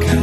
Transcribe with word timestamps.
가까 0.00 0.21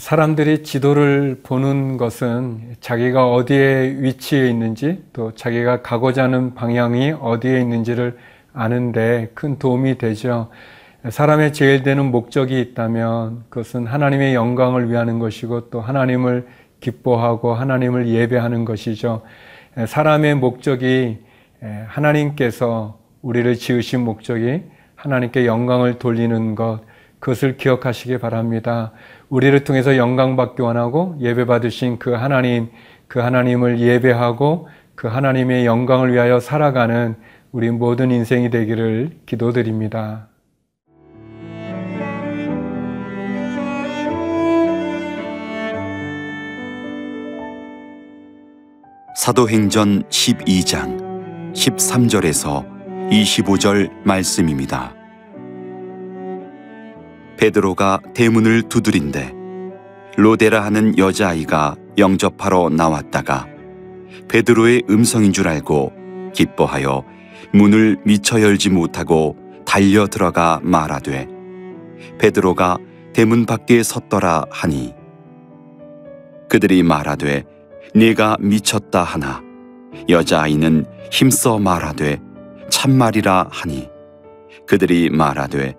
사람들이 0.00 0.62
지도를 0.62 1.40
보는 1.42 1.98
것은 1.98 2.76
자기가 2.80 3.30
어디에 3.34 3.96
위치해 3.98 4.48
있는지 4.48 5.04
또 5.12 5.34
자기가 5.34 5.82
가고자 5.82 6.22
하는 6.22 6.54
방향이 6.54 7.12
어디에 7.20 7.60
있는지를 7.60 8.16
아는데 8.54 9.30
큰 9.34 9.58
도움이 9.58 9.98
되죠. 9.98 10.48
사람의 11.06 11.52
제일 11.52 11.82
되는 11.82 12.10
목적이 12.10 12.62
있다면 12.62 13.44
그것은 13.50 13.86
하나님의 13.86 14.34
영광을 14.34 14.90
위하는 14.90 15.18
것이고 15.18 15.68
또 15.68 15.82
하나님을 15.82 16.48
기뻐하고 16.80 17.52
하나님을 17.52 18.08
예배하는 18.08 18.64
것이죠. 18.64 19.20
사람의 19.86 20.36
목적이 20.36 21.18
하나님께서 21.88 22.98
우리를 23.20 23.54
지으신 23.54 24.00
목적이 24.00 24.62
하나님께 24.94 25.44
영광을 25.44 25.98
돌리는 25.98 26.54
것, 26.54 26.80
그것을 27.18 27.58
기억하시기 27.58 28.16
바랍니다. 28.16 28.92
우리를 29.30 29.62
통해서 29.62 29.96
영광 29.96 30.36
받기 30.36 30.60
원하고 30.60 31.16
예배 31.20 31.46
받으신 31.46 31.98
그 31.98 32.10
하나님, 32.10 32.68
그 33.06 33.20
하나님을 33.20 33.78
예배하고 33.80 34.68
그 34.96 35.08
하나님의 35.08 35.64
영광을 35.64 36.12
위하여 36.12 36.40
살아가는 36.40 37.14
우리 37.52 37.70
모든 37.70 38.10
인생이 38.10 38.50
되기를 38.50 39.20
기도드립니다. 39.26 40.26
사도행전 49.16 50.04
12장 50.04 51.52
13절에서 51.52 52.64
25절 53.10 53.90
말씀입니다. 54.04 54.99
베드로가 57.40 58.00
대문을 58.12 58.64
두드린데 58.68 59.32
로데라 60.18 60.62
하는 60.62 60.98
여자아이가 60.98 61.74
영접하러 61.96 62.68
나왔다가 62.68 63.46
베드로의 64.28 64.82
음성인 64.90 65.32
줄 65.32 65.48
알고 65.48 65.90
기뻐하여 66.34 67.02
문을 67.54 67.96
미처 68.04 68.42
열지 68.42 68.68
못하고 68.68 69.38
달려 69.64 70.06
들어가 70.06 70.60
말하되 70.62 71.28
베드로가 72.18 72.76
대문 73.14 73.46
밖에 73.46 73.82
섰더라 73.82 74.44
하니 74.50 74.92
그들이 76.50 76.82
말하되 76.82 77.44
네가 77.94 78.36
미쳤다 78.38 79.02
하나 79.02 79.42
여자아이는 80.10 80.84
힘써 81.10 81.58
말하되 81.58 82.20
참말이라 82.68 83.48
하니 83.50 83.88
그들이 84.66 85.08
말하되 85.08 85.74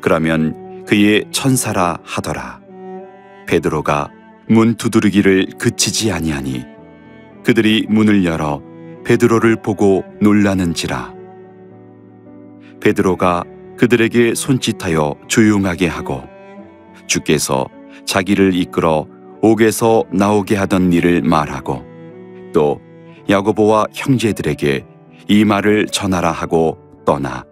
그러면 0.00 0.63
그의 0.86 1.24
천사라 1.30 1.98
하더라 2.02 2.60
베드로가 3.46 4.10
문 4.48 4.74
두드리기를 4.76 5.46
그치지 5.58 6.12
아니하니 6.12 6.64
그들이 7.44 7.86
문을 7.88 8.24
열어 8.24 8.62
베드로를 9.04 9.56
보고 9.62 10.04
놀라는지라 10.20 11.14
베드로가 12.80 13.44
그들에게 13.76 14.34
손짓하여 14.34 15.16
조용하게 15.28 15.88
하고 15.88 16.22
주께서 17.06 17.66
자기를 18.06 18.54
이끌어 18.54 19.06
옥에서 19.42 20.04
나오게 20.10 20.56
하던 20.56 20.92
일을 20.92 21.22
말하고 21.22 21.84
또 22.52 22.80
야고보와 23.28 23.86
형제들에게 23.92 24.86
이 25.28 25.44
말을 25.44 25.86
전하라 25.86 26.30
하고 26.30 26.78
떠나 27.04 27.44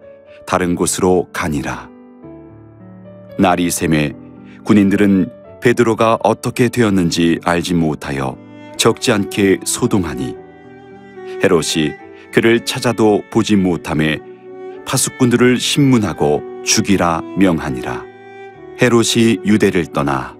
다른 0.45 0.75
곳으로 0.75 1.27
가니라. 1.33 1.92
날이 3.37 3.71
샘에 3.71 4.13
군인들은 4.63 5.29
베드로가 5.61 6.19
어떻게 6.23 6.69
되었는지 6.69 7.39
알지 7.43 7.73
못하여 7.73 8.37
적지 8.77 9.11
않게 9.11 9.59
소동하니 9.65 10.35
헤롯이 11.43 11.93
그를 12.33 12.65
찾아도 12.65 13.23
보지 13.31 13.55
못함에 13.55 14.19
파수꾼들을 14.85 15.57
신문하고 15.57 16.63
죽이라 16.63 17.21
명하니라. 17.37 18.05
헤롯이 18.81 19.39
유대를 19.45 19.87
떠나 19.87 20.35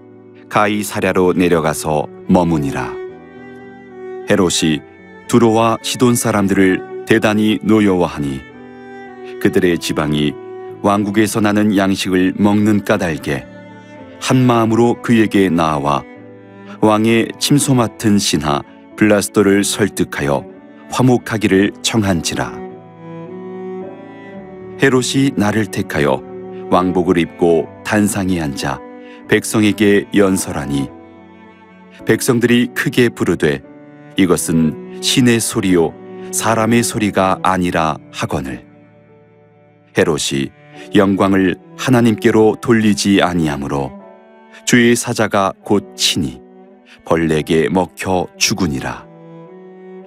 가이사랴로 0.48 1.34
내려가서 1.34 2.06
머무니라. 2.28 2.92
헤롯이 4.30 4.80
두로와 5.28 5.78
시돈 5.82 6.14
사람들을 6.14 7.04
대단히 7.06 7.58
노여워하니 7.62 8.40
그들의 9.40 9.78
지방이 9.78 10.32
왕국에서 10.84 11.40
나는 11.40 11.74
양식을 11.74 12.34
먹는 12.36 12.84
까닭에 12.84 13.46
한 14.20 14.46
마음으로 14.46 15.00
그에게 15.00 15.48
나와 15.48 16.04
왕의 16.82 17.28
침소 17.38 17.74
맡은 17.74 18.18
신하 18.18 18.60
블라스도를 18.96 19.64
설득하여 19.64 20.44
화목하기를 20.90 21.72
청한지라. 21.80 22.52
헤롯이 24.82 25.30
나를 25.36 25.64
택하여 25.66 26.22
왕복을 26.70 27.16
입고 27.16 27.66
단상에 27.86 28.38
앉아 28.42 28.78
백성에게 29.28 30.08
연설하니 30.14 30.90
백성들이 32.04 32.68
크게 32.74 33.08
부르되 33.08 33.62
이것은 34.18 35.00
신의 35.00 35.40
소리요 35.40 35.94
사람의 36.30 36.82
소리가 36.82 37.38
아니라 37.42 37.96
하거늘 38.12 38.66
헤롯이 39.96 40.50
영광을 40.94 41.56
하나님께로 41.76 42.56
돌리지 42.60 43.22
아니하므로 43.22 43.92
주의 44.64 44.94
사자가 44.94 45.52
곧 45.62 45.94
치니 45.96 46.40
벌레에게 47.04 47.68
먹혀 47.68 48.26
죽으니라 48.36 49.06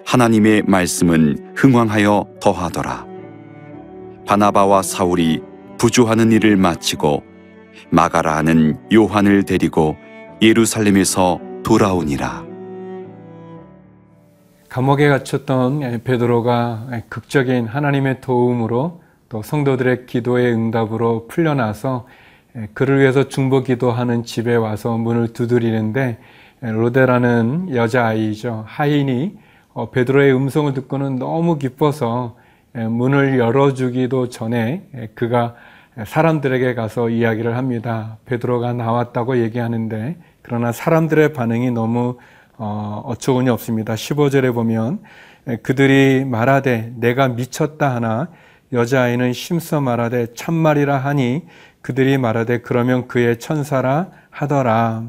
하나님의 0.06 0.64
말씀은 0.66 1.54
흥왕하여 1.56 2.26
더하더라 2.42 3.06
바나바와 4.26 4.82
사울이 4.82 5.42
부조하는 5.78 6.32
일을 6.32 6.58
마치고 6.58 7.24
마가라 7.90 8.36
하는 8.38 8.78
요한을 8.92 9.44
데리고 9.44 9.96
예루살렘에서 10.42 11.40
돌아오니라. 11.64 12.46
감옥에 14.70 15.08
갇혔던 15.08 16.04
베드로가 16.04 16.88
극적인 17.10 17.68
하나님의 17.68 18.22
도움으로 18.22 19.02
또 19.30 19.42
성도들의 19.42 20.06
기도의 20.06 20.54
응답으로 20.54 21.28
풀려나서 21.28 22.08
그를 22.74 23.00
위해서 23.00 23.28
중보 23.28 23.62
기도하는 23.62 24.24
집에 24.24 24.56
와서 24.56 24.98
문을 24.98 25.34
두드리는데 25.34 26.18
로데라는 26.62 27.76
여자아이죠. 27.76 28.64
하인이 28.66 29.38
베드로의 29.92 30.34
음성을 30.36 30.74
듣고는 30.74 31.18
너무 31.18 31.60
기뻐서 31.60 32.36
문을 32.74 33.38
열어주기도 33.38 34.30
전에 34.30 34.88
그가 35.14 35.56
사람들에게 36.04 36.74
가서 36.74 37.10
이야기를 37.10 37.58
합니다. 37.58 38.18
베드로가 38.26 38.74
나왔다고 38.74 39.40
얘기하는데 39.40 40.18
그러나 40.42 40.72
사람들의 40.72 41.34
반응이 41.34 41.72
너무 41.72 42.18
어처구니 42.58 43.50
없습니다. 43.50 43.94
15절에 43.94 44.54
보면 44.54 45.00
그들이 45.62 46.26
말하되 46.26 46.94
내가 46.96 47.28
미쳤다 47.28 47.94
하나 47.94 48.30
여자아이는 48.74 49.34
심써 49.34 49.82
말하되 49.82 50.34
참말이라 50.34 50.98
하니 50.98 51.44
그들이 51.82 52.18
말하되 52.18 52.60
그러면 52.60 53.08
그의 53.08 53.40
천사라 53.40 54.10
하더라. 54.30 55.04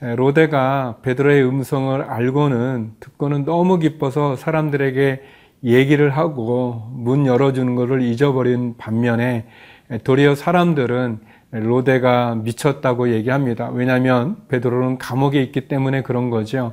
로데가 0.00 0.96
베드로의 1.02 1.46
음성을 1.46 2.02
알고는 2.02 2.92
듣고는 3.00 3.44
너무 3.44 3.78
기뻐서 3.78 4.36
사람들에게 4.36 5.22
얘기를 5.62 6.10
하고 6.10 6.88
문 6.92 7.26
열어주는 7.26 7.74
것을 7.74 8.02
잊어버린 8.02 8.76
반면에 8.76 9.46
도리어 10.02 10.34
사람들은 10.34 11.20
로데가 11.52 12.34
미쳤다고 12.34 13.10
얘기합니다. 13.10 13.70
왜냐하면 13.70 14.36
베드로는 14.48 14.98
감옥에 14.98 15.40
있기 15.42 15.68
때문에 15.68 16.02
그런 16.02 16.28
거죠. 16.28 16.72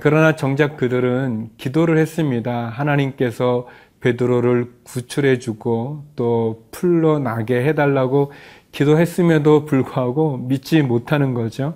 그러나 0.00 0.34
정작 0.34 0.76
그들은 0.76 1.50
기도를 1.58 1.98
했습니다. 1.98 2.68
하나님께서 2.70 3.68
베드로를 4.06 4.70
구출해 4.84 5.40
주고 5.40 6.04
또 6.14 6.64
풀러나게 6.70 7.64
해달라고 7.64 8.30
기도했음에도 8.70 9.64
불구하고 9.64 10.36
믿지 10.36 10.82
못하는 10.82 11.34
거죠. 11.34 11.74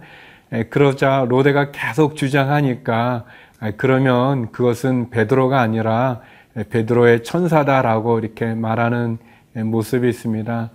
에, 0.52 0.64
그러자 0.64 1.26
로데가 1.28 1.72
계속 1.72 2.14
주장하니까 2.14 3.24
아, 3.58 3.70
그러면 3.76 4.52
그것은 4.52 5.10
베드로가 5.10 5.60
아니라 5.60 6.20
베드로의 6.70 7.24
천사다라고 7.24 8.20
이렇게 8.20 8.54
말하는 8.54 9.18
모습이 9.54 10.08
있습니다. 10.08 10.70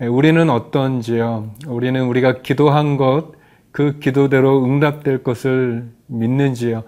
우리는 0.00 0.50
어떤지요? 0.50 1.50
우리는 1.66 2.02
우리가 2.04 2.42
기도한 2.42 2.96
것, 2.96 3.32
그 3.70 3.98
기도대로 3.98 4.64
응답될 4.64 5.22
것을 5.22 5.90
믿는지요? 6.06 6.84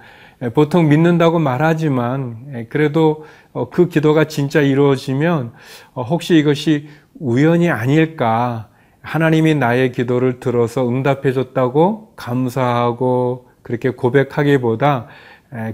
보통 0.54 0.88
믿는다고 0.88 1.38
말하지만 1.38 2.66
그래도 2.68 3.24
어, 3.52 3.70
그 3.70 3.88
기도가 3.88 4.24
진짜 4.24 4.60
이루어지면 4.60 5.52
어, 5.94 6.02
혹시 6.02 6.36
이것이 6.36 6.88
우연이 7.18 7.70
아닐까? 7.70 8.68
하나님이 9.02 9.54
나의 9.54 9.92
기도를 9.92 10.38
들어서 10.38 10.88
응답해 10.88 11.32
줬다고 11.32 12.12
감사하고 12.14 13.48
그렇게 13.62 13.90
고백하기보다 13.90 15.06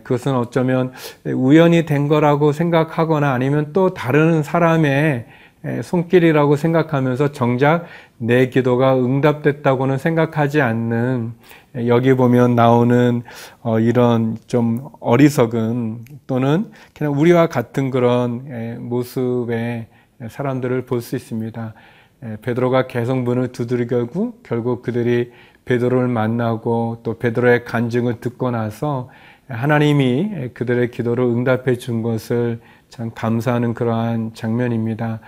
그것은 0.05 0.37
어쩌면 0.37 0.93
우연이 1.25 1.85
된 1.85 2.07
거라고 2.07 2.53
생각하거나 2.53 3.33
아니면 3.33 3.73
또 3.73 3.93
다른 3.93 4.43
사람의 4.45 5.27
손길이라고 5.83 6.57
생각하면서 6.57 7.33
정작 7.33 7.87
내 8.27 8.49
기도가 8.49 8.97
응답됐다고는 8.97 9.99
생각하지 9.99 10.61
않는 10.61 11.33
여기 11.87 12.15
보면 12.15 12.55
나오는 12.55 13.23
어, 13.63 13.81
이런 13.81 14.37
좀 14.47 14.89
어리석은 15.01 16.05
또는 16.27 16.71
그냥 16.95 17.13
우리와 17.19 17.49
같은 17.49 17.91
그런 17.91 18.89
모습의 18.89 19.87
사람들을 20.29 20.87
볼 20.87 21.01
수 21.01 21.17
있습니다. 21.17 21.75
베드로가 22.43 22.87
계속 22.87 23.19
문을 23.19 23.53
두드리고 23.53 24.39
결국 24.43 24.83
그들이 24.83 25.31
베드로를 25.67 26.09
만나고 26.09 27.01
또 27.03 27.19
베드로의 27.19 27.65
간증을 27.65 28.21
듣고 28.21 28.51
나서 28.51 29.11
하나님이 29.49 30.51
그들의 30.55 30.91
기도를 30.91 31.25
응답해 31.25 31.77
준 31.77 32.03
것을 32.03 32.61
참 32.89 33.11
감사하는 33.15 33.75
그러한 33.75 34.33
장면입니다. 34.33 35.21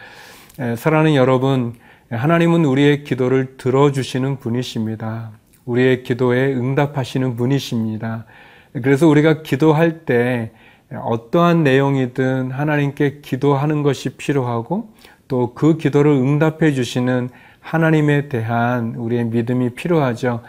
사랑하는 0.76 1.14
여러분, 1.16 1.74
하나님은 2.10 2.64
우리의 2.64 3.04
기도를 3.04 3.56
들어주시는 3.56 4.38
분이십니다. 4.38 5.32
우리의 5.64 6.04
기도에 6.04 6.54
응답하시는 6.54 7.36
분이십니다. 7.36 8.26
그래서 8.74 9.08
우리가 9.08 9.42
기도할 9.42 10.04
때 10.04 10.52
어떠한 10.92 11.64
내용이든 11.64 12.52
하나님께 12.52 13.20
기도하는 13.22 13.82
것이 13.82 14.10
필요하고 14.10 14.94
또 15.28 15.52
그 15.54 15.76
기도를 15.76 16.12
응답해 16.12 16.72
주시는 16.72 17.30
하나님에 17.58 18.28
대한 18.28 18.94
우리의 18.94 19.24
믿음이 19.24 19.70
필요하죠. 19.70 20.42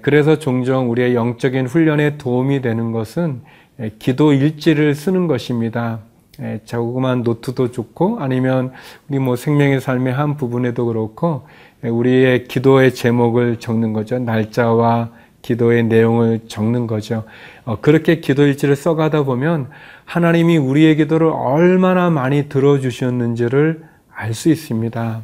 그래서 0.00 0.38
종종 0.38 0.90
우리의 0.90 1.14
영적인 1.14 1.66
훈련에 1.66 2.16
도움이 2.16 2.62
되는 2.62 2.92
것은 2.92 3.42
기도 3.98 4.32
일지를 4.32 4.94
쓰는 4.94 5.26
것입니다. 5.26 6.00
자그마한 6.64 7.22
노트도 7.22 7.70
좋고 7.70 8.18
아니면 8.20 8.72
우리 9.08 9.18
뭐 9.18 9.36
생명의 9.36 9.80
삶의 9.80 10.12
한 10.12 10.36
부분에도 10.36 10.86
그렇고 10.86 11.46
우리의 11.82 12.44
기도의 12.48 12.94
제목을 12.94 13.60
적는 13.60 13.92
거죠. 13.92 14.18
날짜와 14.18 15.10
기도의 15.42 15.84
내용을 15.84 16.40
적는 16.48 16.86
거죠. 16.86 17.24
어, 17.64 17.78
그렇게 17.80 18.20
기도 18.20 18.46
일지를 18.46 18.76
써가다 18.76 19.24
보면 19.24 19.68
하나님이 20.06 20.56
우리의 20.56 20.96
기도를 20.96 21.28
얼마나 21.28 22.08
많이 22.10 22.48
들어주셨는지를 22.48 23.84
알 24.14 24.32
수 24.32 24.48
있습니다. 24.48 25.22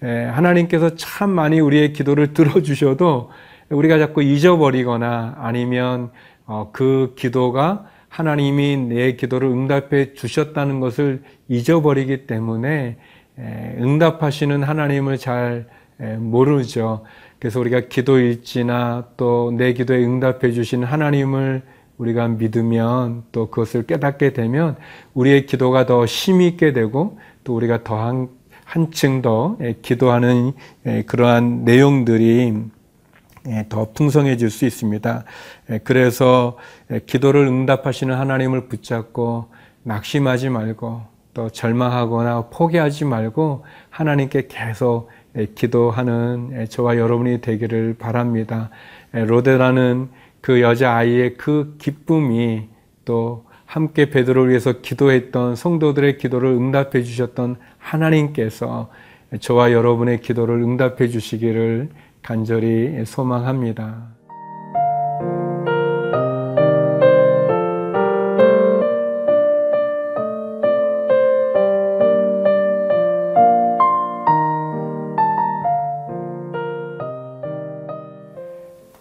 하나님께서 0.00 0.96
참 0.96 1.30
많이 1.30 1.60
우리의 1.60 1.92
기도를 1.92 2.34
들어주셔도 2.34 3.30
우리가 3.70 3.98
자꾸 3.98 4.22
잊어버리거나 4.22 5.36
아니면 5.38 6.10
어, 6.46 6.70
그 6.72 7.14
기도가 7.16 7.86
하나님이 8.14 8.76
내 8.76 9.12
기도를 9.16 9.48
응답해 9.48 10.14
주셨다는 10.14 10.78
것을 10.78 11.24
잊어버리기 11.48 12.28
때문에 12.28 12.96
응답하시는 13.36 14.62
하나님을 14.62 15.18
잘 15.18 15.66
모르죠. 16.18 17.02
그래서 17.40 17.58
우리가 17.58 17.88
기도 17.88 18.20
일지나 18.20 19.08
또 19.16 19.50
내 19.56 19.72
기도에 19.72 20.04
응답해 20.04 20.52
주신 20.52 20.84
하나님을 20.84 21.62
우리가 21.98 22.28
믿으면 22.28 23.24
또 23.32 23.50
그것을 23.50 23.82
깨닫게 23.82 24.32
되면 24.32 24.76
우리의 25.14 25.46
기도가 25.46 25.84
더 25.84 26.04
힘이 26.04 26.46
있게 26.46 26.72
되고 26.72 27.18
또 27.42 27.56
우리가 27.56 27.82
더 27.82 27.98
한, 27.98 28.28
한층 28.64 29.22
더 29.22 29.58
기도하는 29.82 30.52
그러한 31.06 31.64
내용들이 31.64 32.54
예, 32.54 32.73
더 33.68 33.92
풍성해질 33.92 34.50
수 34.50 34.64
있습니다. 34.64 35.24
예, 35.70 35.78
그래서 35.84 36.56
예, 36.90 37.00
기도를 37.00 37.46
응답하시는 37.46 38.14
하나님을 38.14 38.68
붙잡고 38.68 39.46
낙심하지 39.82 40.48
말고 40.48 41.02
또 41.34 41.50
절망하거나 41.50 42.48
포기하지 42.50 43.04
말고 43.04 43.64
하나님께 43.90 44.46
계속 44.48 45.08
기도하는 45.56 46.66
저와 46.68 46.96
여러분이 46.96 47.40
되기를 47.40 47.96
바랍니다. 47.98 48.70
로데라는 49.12 50.10
그 50.40 50.62
여자 50.62 50.94
아이의 50.94 51.34
그 51.34 51.74
기쁨이 51.78 52.68
또 53.04 53.44
함께 53.66 54.10
베드로를 54.10 54.50
위해서 54.50 54.80
기도했던 54.80 55.56
성도들의 55.56 56.18
기도를 56.18 56.50
응답해 56.50 57.02
주셨던 57.02 57.56
하나님께서 57.78 58.90
저와 59.40 59.72
여러분의 59.72 60.20
기도를 60.20 60.62
응답해 60.62 61.08
주시기를 61.08 61.88
간절히 62.24 63.04
소망합니다. 63.04 64.14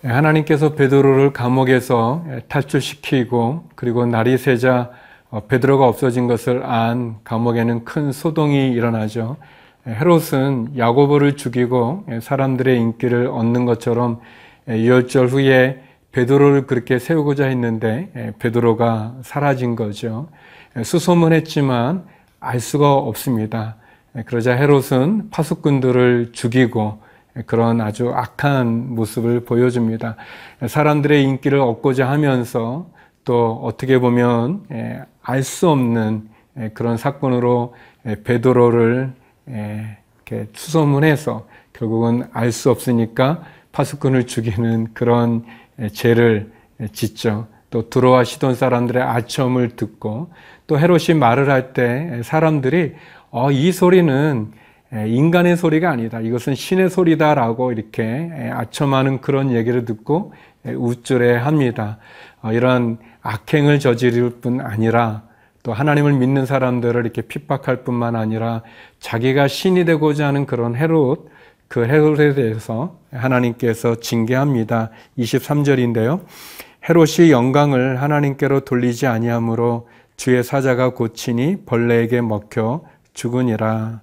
하나님께서 0.03 0.75
베드로를 0.75 1.31
감옥에서 1.31 2.25
탈출시키고 2.49 3.69
그리고 3.75 4.05
날이 4.05 4.37
새자 4.37 4.91
베드로가 5.47 5.87
없어진 5.87 6.27
것을 6.27 6.63
안 6.65 7.23
감옥에는 7.23 7.85
큰 7.85 8.11
소동이 8.11 8.71
일어나죠. 8.73 9.37
헤롯은 9.85 10.77
야고보를 10.77 11.35
죽이고 11.35 12.05
사람들의 12.21 12.79
인기를 12.79 13.27
얻는 13.27 13.65
것처럼 13.65 14.21
유월절 14.67 15.27
후에 15.27 15.83
베드로를 16.13 16.67
그렇게 16.67 16.99
세우고자 16.99 17.47
했는데 17.47 18.33
베드로가 18.39 19.15
사라진 19.23 19.75
거죠. 19.75 20.29
수소문했지만 20.81 22.05
알 22.39 22.59
수가 22.59 22.93
없습니다. 22.93 23.75
그러자 24.25 24.53
헤롯은 24.53 25.31
파수꾼들을 25.31 26.31
죽이고 26.33 26.99
그런 27.47 27.81
아주 27.81 28.11
악한 28.13 28.93
모습을 28.93 29.43
보여줍니다. 29.43 30.15
사람들의 30.67 31.23
인기를 31.23 31.59
얻고자 31.59 32.09
하면서 32.09 32.87
또 33.25 33.59
어떻게 33.63 33.99
보면 33.99 34.65
알 35.23 35.43
수 35.43 35.69
없는 35.69 36.29
그런 36.73 36.97
사건으로 36.97 37.73
베드로를 38.23 39.13
예, 39.17 39.22
이렇게 39.47 40.47
수소문해서 40.53 41.47
결국은 41.73 42.23
알 42.33 42.51
수 42.51 42.69
없으니까 42.71 43.43
파수꾼을 43.71 44.27
죽이는 44.27 44.93
그런 44.93 45.43
예, 45.79 45.89
죄를 45.89 46.51
예, 46.79 46.87
짓죠. 46.87 47.47
또 47.71 47.89
들어와 47.89 48.23
시돈 48.23 48.53
사람들의 48.53 49.01
아첨을 49.01 49.69
듣고 49.75 50.29
또 50.67 50.79
헤롯이 50.79 51.17
말을 51.17 51.49
할 51.49 51.73
때 51.73 52.21
사람들이 52.23 52.93
어, 53.31 53.51
이 53.51 53.71
소리는 53.71 54.51
인간의 54.93 55.57
소리가 55.57 55.89
아니다. 55.89 56.19
이것은 56.19 56.53
신의 56.53 56.91
소리다라고 56.91 57.71
이렇게 57.71 58.29
아첨하는 58.53 59.21
그런 59.21 59.51
얘기를 59.51 59.85
듣고 59.85 60.33
우쭐해 60.63 61.35
합니다. 61.37 61.97
어, 62.43 62.51
이런 62.53 62.99
악행을 63.23 63.79
저지를 63.79 64.29
뿐 64.41 64.61
아니라 64.61 65.23
또 65.63 65.71
하나님을 65.71 66.13
믿는 66.13 66.45
사람들을 66.45 67.01
이렇게 67.01 67.21
핍박할 67.21 67.83
뿐만 67.83 68.17
아니라 68.17 68.63
자기가 68.99 69.47
신이 69.47 69.85
되고자 69.85 70.27
하는 70.27 70.45
그런 70.45 70.75
헤롯, 70.75 71.29
그 71.69 71.85
헤롯에 71.85 72.35
대해서 72.35 72.99
하나님께서 73.11 73.95
징계합니다. 73.95 74.91
23절인데요. 75.17 76.25
헤롯이 76.87 77.31
영광을 77.31 78.01
하나님께로 78.01 78.59
돌리지 78.61 79.07
아니하므로 79.07 79.87
주의 80.17 80.43
사자가 80.43 80.89
고치니 80.89 81.65
벌레에게 81.65 82.19
먹혀 82.19 82.83
죽으니라. 83.13 84.01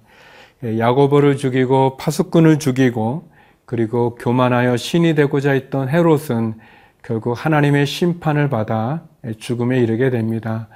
예, 0.63 0.79
야고보를 0.79 1.37
죽이고 1.37 1.97
파수꾼을 1.97 2.59
죽이고 2.59 3.29
그리고 3.65 4.15
교만하여 4.15 4.77
신이 4.77 5.15
되고자 5.15 5.51
했던 5.51 5.89
헤롯은 5.89 6.55
결국 7.03 7.33
하나님의 7.33 7.85
심판을 7.85 8.49
받아 8.49 9.03
죽음에 9.37 9.79
이르게 9.79 10.09
됩니다. 10.09 10.67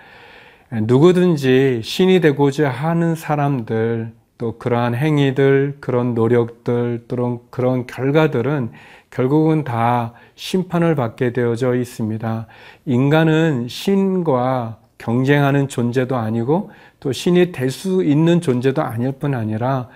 누구든지 0.72 1.82
신이 1.84 2.22
되고자 2.22 2.70
하는 2.70 3.16
사람들, 3.16 4.12
또 4.38 4.58
그러한 4.58 4.96
행위들, 4.96 5.78
그런 5.80 6.14
노력들, 6.14 7.06
또는 7.08 7.40
그런 7.50 7.88
결과들은 7.88 8.72
결국은 9.10 9.64
다 9.64 10.14
심판을 10.36 10.96
받게 10.96 11.32
되어져 11.32 11.76
있습니다. 11.76 12.48
인간은 12.86 13.68
신과 13.70 14.80
경쟁하는 14.98 15.68
존재도 15.70 16.18
아니고 16.18 16.72
또 17.00 17.12
신이 17.12 17.52
될 17.52 17.70
수 17.70 18.04
있는 18.04 18.42
존재도 18.42 18.82
아닐 18.82 19.14
뿐 19.14 19.34
아니라 19.36 19.88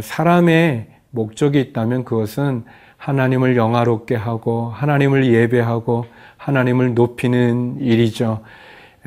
사람의 0.00 0.86
목적이 1.10 1.60
있다면 1.60 2.04
그것은 2.04 2.64
하나님을 2.98 3.56
영화롭게 3.56 4.14
하고 4.14 4.68
하나님을 4.70 5.32
예배하고 5.32 6.04
하나님을 6.36 6.94
높이는 6.94 7.78
일이죠. 7.80 8.42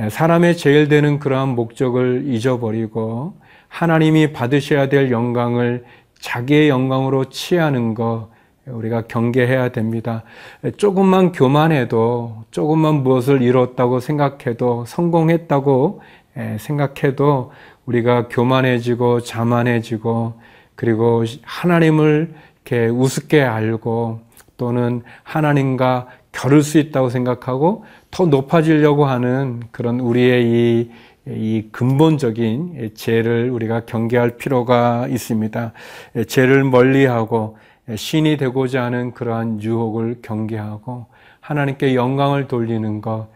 사람의 0.10 0.57
제일 0.57 0.88
되는 0.88 1.19
그러한 1.19 1.50
목적을 1.50 2.24
잊어버리고 2.25 3.33
하나님이 3.67 4.33
받으셔야 4.33 4.89
될 4.89 5.12
영광을 5.12 5.86
자기의 6.19 6.69
영광으로 6.69 7.25
취하는 7.25 7.93
것 7.93 8.29
우리가 8.65 9.03
경계해야 9.07 9.69
됩니다. 9.69 10.24
조금만 10.77 11.31
교만해도 11.31 12.45
조금만 12.51 13.03
무엇을 13.03 13.41
이뤘다고 13.41 14.00
생각해도 14.00 14.86
성공했다고 14.86 16.01
생각해도 16.60 17.51
우리가 17.86 18.27
교만해지고 18.27 19.21
자만해지고 19.21 20.39
그리고 20.75 21.24
하나님을 21.43 22.33
이렇게 22.65 22.88
우습게 22.88 23.41
알고 23.41 24.21
또는 24.57 25.01
하나님과 25.24 26.07
겨룰 26.31 26.63
수 26.63 26.77
있다고 26.77 27.10
생각하고 27.10 27.83
더 28.12 28.25
높아지려고 28.25 29.06
하는 29.06 29.62
그런 29.72 30.00
우리의 30.00 30.44
이, 30.46 30.91
이 31.27 31.70
근본적인 31.72 32.91
죄를 32.94 33.50
우리가 33.50 33.86
경계할 33.86 34.38
필요가 34.38 35.08
있습니다. 35.08 35.74
죄를 36.27 36.63
멀리하고 36.65 37.58
신이 37.96 38.38
되고자 38.38 38.84
하는 38.84 39.13
그러한 39.13 39.62
유혹을 39.62 40.18
경계하고 40.22 41.08
하나님께 41.39 41.96
영광을 41.96 42.48
돌리는 42.48 43.01
것 43.01 43.27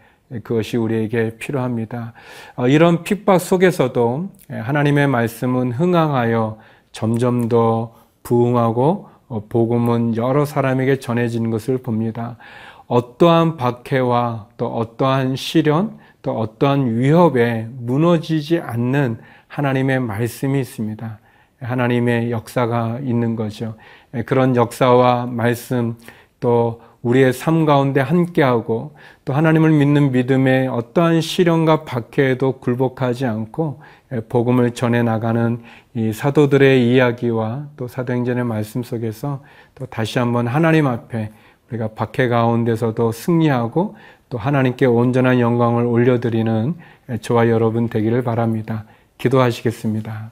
그것이 0.42 0.76
우리에게 0.76 1.36
필요합니다. 1.38 2.12
어, 2.56 2.66
이런 2.66 3.04
핍박 3.04 3.40
속에서도 3.40 4.28
하나님의 4.50 5.06
말씀은 5.06 5.72
흥황하여 5.72 6.58
점점 6.90 7.48
더 7.48 7.94
부흥하고 8.24 9.08
어, 9.08 9.15
복음은 9.28 10.16
여러 10.16 10.44
사람에게 10.44 10.98
전해지는 10.98 11.50
것을 11.50 11.78
봅니다. 11.78 12.36
어떠한 12.86 13.56
박해와 13.56 14.48
또 14.56 14.66
어떠한 14.66 15.36
시련 15.36 15.98
또 16.22 16.38
어떠한 16.38 16.98
위협에 16.98 17.68
무너지지 17.70 18.58
않는 18.60 19.18
하나님의 19.48 20.00
말씀이 20.00 20.60
있습니다. 20.60 21.18
하나님의 21.60 22.30
역사가 22.30 23.00
있는 23.02 23.36
거죠. 23.36 23.74
예, 24.14 24.22
그런 24.22 24.56
역사와 24.56 25.26
말씀 25.26 25.96
또 26.40 26.80
우리의 27.02 27.32
삶 27.32 27.64
가운데 27.64 28.00
함께하고 28.00 28.94
또 29.24 29.32
하나님을 29.32 29.70
믿는 29.70 30.12
믿음에 30.12 30.66
어떠한 30.66 31.20
시련과 31.20 31.84
박해에도 31.84 32.58
굴복하지 32.58 33.26
않고 33.26 33.80
예, 33.80 33.95
복음을 34.28 34.72
전해 34.72 35.02
나가는 35.02 35.60
이 35.94 36.12
사도들의 36.12 36.88
이야기와 36.88 37.66
또 37.76 37.88
사도행전의 37.88 38.44
말씀 38.44 38.82
속에서 38.82 39.42
또 39.74 39.86
다시 39.86 40.18
한번 40.18 40.46
하나님 40.46 40.86
앞에 40.86 41.30
우리가 41.70 41.88
박해 41.88 42.28
가운데서도 42.28 43.12
승리하고 43.12 43.96
또 44.28 44.38
하나님께 44.38 44.86
온전한 44.86 45.40
영광을 45.40 45.84
올려드리는 45.84 46.74
예, 47.10 47.18
저와 47.18 47.48
여러분 47.48 47.88
되기를 47.88 48.22
바랍니다. 48.22 48.84
기도하시겠습니다. 49.18 50.30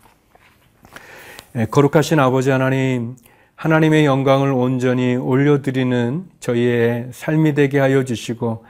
거룩하신 1.71 2.19
아버지 2.19 2.51
하나님, 2.51 3.17
하나님의 3.55 4.05
영광을 4.05 4.53
온전히 4.53 5.15
올려드리는 5.15 6.25
저희의 6.41 7.09
삶이 7.13 7.55
되게 7.55 7.79
하여 7.79 8.05
주시고 8.05 8.65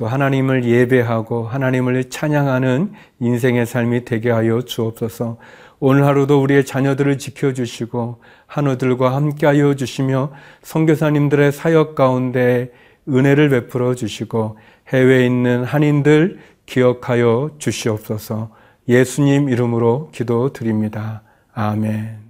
또 0.00 0.06
하나님을 0.06 0.64
예배하고 0.64 1.46
하나님을 1.46 2.08
찬양하는 2.08 2.94
인생의 3.20 3.66
삶이 3.66 4.06
되게 4.06 4.30
하여 4.30 4.62
주옵소서. 4.62 5.36
오늘 5.78 6.06
하루도 6.06 6.40
우리의 6.40 6.64
자녀들을 6.64 7.18
지켜주시고 7.18 8.22
한우들과 8.46 9.14
함께하여 9.14 9.74
주시며 9.74 10.32
선교사님들의 10.62 11.52
사역 11.52 11.96
가운데 11.96 12.72
은혜를 13.10 13.50
베풀어 13.50 13.94
주시고 13.94 14.56
해외에 14.88 15.26
있는 15.26 15.64
한인들 15.64 16.38
기억하여 16.64 17.50
주시옵소서. 17.58 18.52
예수님 18.88 19.50
이름으로 19.50 20.08
기도드립니다. 20.14 21.20
아멘. 21.52 22.29